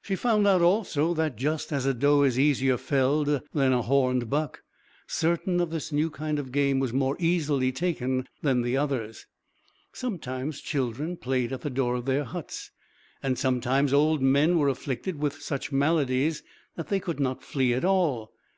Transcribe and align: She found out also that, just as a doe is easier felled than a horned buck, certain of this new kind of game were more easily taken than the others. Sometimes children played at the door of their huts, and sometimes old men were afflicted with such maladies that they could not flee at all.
She 0.00 0.16
found 0.16 0.46
out 0.46 0.62
also 0.62 1.12
that, 1.12 1.36
just 1.36 1.72
as 1.74 1.84
a 1.84 1.92
doe 1.92 2.22
is 2.22 2.38
easier 2.38 2.78
felled 2.78 3.42
than 3.52 3.74
a 3.74 3.82
horned 3.82 4.30
buck, 4.30 4.62
certain 5.06 5.60
of 5.60 5.68
this 5.68 5.92
new 5.92 6.08
kind 6.08 6.38
of 6.38 6.52
game 6.52 6.80
were 6.80 6.88
more 6.94 7.16
easily 7.20 7.70
taken 7.70 8.26
than 8.40 8.62
the 8.62 8.78
others. 8.78 9.26
Sometimes 9.92 10.62
children 10.62 11.18
played 11.18 11.52
at 11.52 11.60
the 11.60 11.68
door 11.68 11.96
of 11.96 12.06
their 12.06 12.24
huts, 12.24 12.70
and 13.22 13.38
sometimes 13.38 13.92
old 13.92 14.22
men 14.22 14.56
were 14.58 14.70
afflicted 14.70 15.16
with 15.16 15.42
such 15.42 15.70
maladies 15.70 16.42
that 16.76 16.88
they 16.88 16.98
could 16.98 17.20
not 17.20 17.44
flee 17.44 17.74
at 17.74 17.84
all. 17.84 18.32